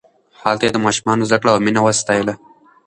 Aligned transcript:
هلته 0.43 0.63
یې 0.65 0.71
د 0.73 0.77
ماشومانو 0.85 1.27
زدکړه 1.29 1.49
او 1.53 1.59
مینه 1.65 1.81
وستایله. 1.83 2.33